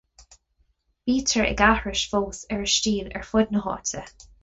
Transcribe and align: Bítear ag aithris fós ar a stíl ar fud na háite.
Bítear 1.09 1.45
ag 1.49 1.63
aithris 1.67 2.03
fós 2.15 2.43
ar 2.57 2.67
a 2.67 2.73
stíl 2.79 3.15
ar 3.21 3.33
fud 3.33 3.57
na 3.57 3.67
háite. 3.71 4.07